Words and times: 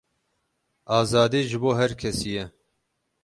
Azadî 0.97 1.41
ji 1.49 1.57
bo 1.63 1.71
her 1.79 1.91
kesî 2.01 2.29
ye. 2.35 2.45